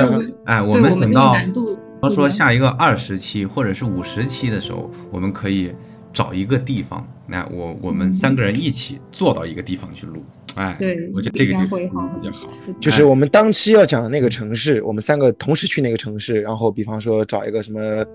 [0.46, 5.72] 哎，我们等到，比方说下一个二十期或者是五十期的时候，我们可以
[6.12, 10.24] 找一个地方，那我我们三个人一起坐到一个地方去录。
[10.56, 12.50] 哎，对，我觉得这个就会好比较好。
[12.80, 18.06] 就是我们当期要讲的那个城市，我们三个同时去那个城市，然后比方说找一个什么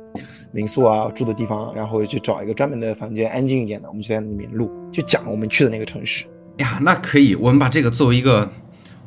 [0.52, 6.24] 民宿啊住的地方，然后去找一个专门的房间，安静一点的，我们就在里面录，就讲我们去的那个城市。
[6.58, 8.50] 呀，那可以，我们把这个作为一个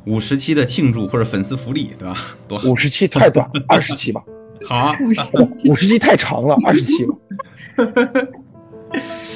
[0.06, 2.16] 五十期的庆祝或者粉丝福利，对吧？
[2.48, 4.22] 多五十期太短， 二十期吧。
[4.64, 7.14] 好，五十期，五十期太长了，二十期吧。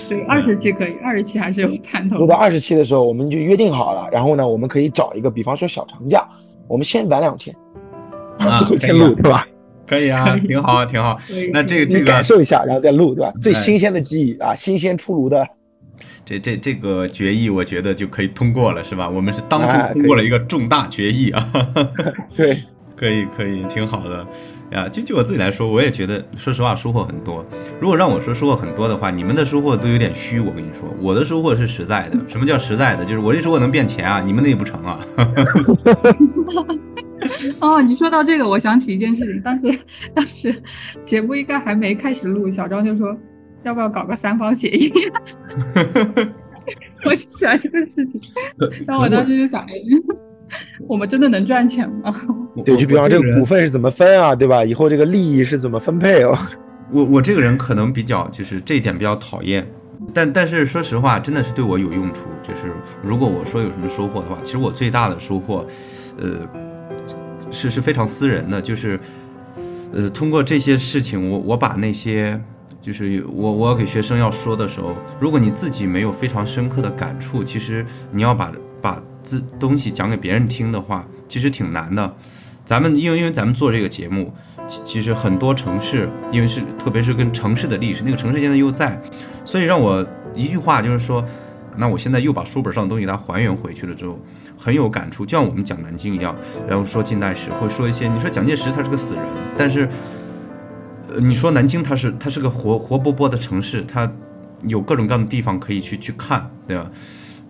[0.08, 2.18] 对，二十期可以，二十期还是有看头。
[2.18, 6.26] 录到二十期的时候，我们就约定好了，然后呢，我们可以找一个，比方说小长假，
[6.68, 7.54] 我们先玩两天，
[8.38, 9.46] 啊最后一天录，对吧？
[9.86, 11.16] 可以啊，挺好，挺好。
[11.52, 13.32] 那这个这个感受一下，然后再录，对吧？
[13.42, 15.46] 最新鲜的记忆啊，新鲜出炉的。
[16.24, 19.08] 这这这个决议，我觉得就可以通过了，是吧？
[19.08, 21.50] 我们是当初通过了一个重大决议啊。
[22.36, 22.56] 对。
[22.96, 24.26] 可以可以，挺好的，
[24.70, 27.44] 呀，就就我自己来说，我也觉得，说实话，收获很多。
[27.80, 30.38] 如果让我说收获很多的话，你们的收获都有点虚。
[30.38, 32.18] 我跟你说，我的收获是实在的。
[32.28, 33.04] 什么叫实在的？
[33.04, 35.00] 就是我这收获能变钱啊，你们那也不成啊。
[37.60, 39.78] 哦，你说到这个，我想起一件事情，当时
[40.14, 40.62] 当时
[41.04, 43.16] 节目应该还没开始录，小张就说
[43.64, 44.92] 要不要搞个三方协议。
[47.04, 48.32] 我就想这个事情，
[48.86, 49.74] 然后我当时就想，哎。
[50.88, 52.14] 我们真的能赚钱吗？
[52.64, 54.64] 对，就比方这个股份是怎么分啊，对吧？
[54.64, 56.36] 以后这个利益是怎么分配哦？
[56.92, 59.66] 我我这个人可能比较就是这一点比较讨厌，
[60.12, 62.26] 但但是说实话，真的是对我有用处。
[62.42, 62.70] 就是
[63.02, 65.66] 如果我说有什么收获的话，其实我最大的收获，
[66.20, 66.46] 呃，
[67.50, 69.00] 是是非常私人的，就是
[69.92, 72.40] 呃，通过这些事情，我我把那些
[72.80, 79.02] 就是我我要给学生要说的时候，如果你自己没有非常深刻的感触，其实你要把把。
[79.24, 82.14] 这东西讲给别人听的话，其实挺难的。
[82.64, 84.32] 咱们因为因为咱们做这个节目，
[84.66, 88.98] 其其实很多城市，因为是特别是跟城市的历史，那个城市现在又在，
[89.44, 91.22] 所以让我一句话就是说，
[91.76, 94.18] 那我现在又把书本上的东西它还原回去了之后，
[94.56, 95.26] 很有感触。
[95.26, 96.34] 就像我们讲南京一样，
[96.66, 99.24] 然后说近代史，会说一些，你说蒋介石他是个死人，
[99.58, 99.86] 但是，
[101.10, 104.10] 呃，你说南京它是它是个活活泼泼的城市，它
[104.66, 106.90] 有各种各样的地方可以去去看，对吧？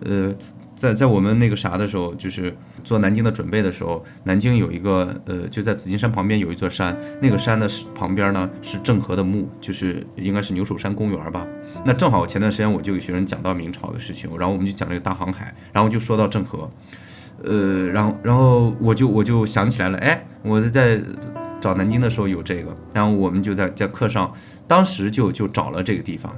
[0.01, 0.33] 呃。
[0.75, 2.53] 在在我们那个啥的时候，就是
[2.83, 7.65] 做南京的准备的时候，南京有一个呃，就在紫金山旁边有一座山，那个山的
[7.95, 11.47] 旁边呢是郑和的墓，就是应该是牛首山公园吧。
[11.85, 16.69] 那正好前段时间我就给学生讲到明朝的事情，然后我们就讲这个大航海，然后就说到郑和，
[17.43, 21.01] 呃，然后然后我就我就想起来了，哎，我在
[21.61, 24.33] 找南京的时候有这个，然后我们就在在课上，
[24.67, 26.35] 当时就就找了这个地方，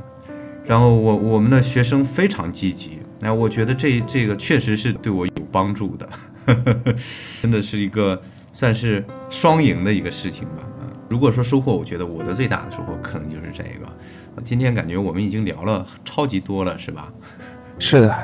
[0.63, 2.99] 然后我我们的学生非常积极。
[3.19, 6.07] 那我觉得这这个确实是对我有帮助的，
[7.41, 8.21] 真的是一个
[8.53, 10.61] 算是双赢的一个事情吧。
[10.79, 14.41] 啊，如果说收获，我觉得我的最大的收获可能就是这个。
[14.43, 17.11] 今天感觉我们已经聊了超级多了，是吧？
[17.79, 18.15] 是的，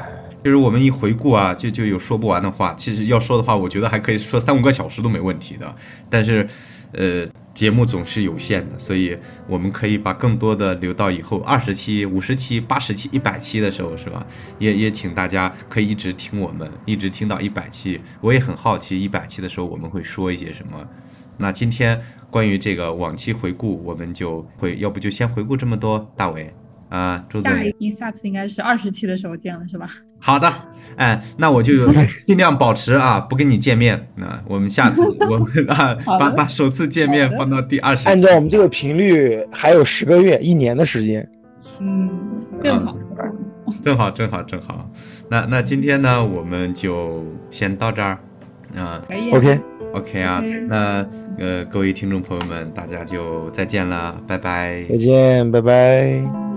[0.43, 2.75] 就是我们一回顾啊，就就有说不完的话。
[2.75, 5.75] 其实要说的话，我觉得还可以说三五个小时都没问题的。
[6.07, 6.47] 但是，
[6.93, 9.17] 呃，节目总是有限的，所以
[9.47, 14.25] 我们可以把更多的留到以后二十期、五十期、八十期、一百期的时候，是吧？
[14.59, 17.99] 也也请大家可以一直听我们，一直听到一百期。
[18.21, 20.87] 我也很好奇，一百期的时候我们会说一些什么。
[21.37, 26.11] 那今天关于这个往期回顾，我们就会要不就先回顾这么多。
[26.15, 26.53] 大伟
[26.93, 29.89] 啊，朱总，下一下次应该是二十期的时候见了，是吧？
[30.19, 30.53] 好的，
[30.95, 31.91] 哎，那我就
[32.23, 34.07] 尽量保持啊，不跟你见面。
[34.17, 38.07] 那我们下次 我们啊，把把首次见面放到第二十。
[38.07, 41.27] 按照我们这个频率，还有十个月、一年的时间。
[41.79, 42.07] 嗯，
[42.61, 42.95] 正好，
[43.81, 44.87] 正好，正好，正好。
[45.27, 48.19] 那那今天呢，我们就先到这儿
[48.77, 49.01] 啊。
[49.07, 49.31] 可以。
[49.31, 49.59] OK。
[49.95, 51.03] OK 啊，那
[51.39, 54.83] 呃，各位听众朋友们，大家就再见了，拜拜。
[54.87, 56.52] 再见，拜拜。